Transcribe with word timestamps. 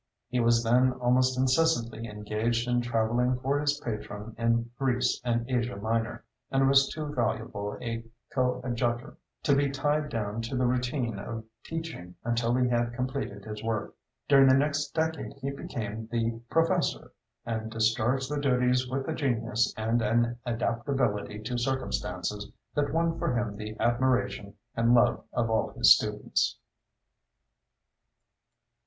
He 0.29 0.39
was 0.39 0.63
then 0.63 0.93
almost 0.93 1.37
incessantly 1.37 2.07
engaged 2.07 2.67
in 2.67 2.81
travelling 2.81 3.37
for 3.37 3.59
his 3.59 3.79
patron 3.81 4.33
in 4.35 4.71
Greece 4.79 5.21
and 5.23 5.47
Asia 5.47 5.75
Minor, 5.75 6.23
and 6.49 6.67
was 6.67 6.89
too 6.89 7.13
valuable 7.13 7.77
a 7.79 8.03
coadjutor 8.33 9.17
to 9.43 9.55
be 9.55 9.69
tied 9.69 10.09
down 10.09 10.41
to 10.41 10.55
the 10.57 10.65
routine 10.65 11.19
of 11.19 11.43
teaching 11.63 12.15
until 12.23 12.55
he 12.55 12.67
had 12.67 12.93
completed 12.95 13.45
his 13.45 13.61
work. 13.63 13.93
During 14.27 14.47
the 14.47 14.55
next 14.55 14.87
decade 14.95 15.33
he 15.33 15.51
became 15.51 16.07
the 16.11 16.41
"professor," 16.49 17.11
and 17.45 17.69
discharged 17.69 18.31
the 18.31 18.41
duties 18.41 18.87
with 18.89 19.07
a 19.07 19.13
genius 19.13 19.71
and 19.77 20.01
an 20.01 20.35
adaptability 20.47 21.43
to 21.43 21.59
circumstances 21.59 22.49
that 22.73 22.91
won 22.91 23.19
for 23.19 23.37
him 23.37 23.55
the 23.55 23.77
admiration 23.79 24.55
and 24.75 24.95
love 24.95 25.23
of 25.31 25.51
all 25.51 25.69
his 25.73 25.93
students. 25.95 26.57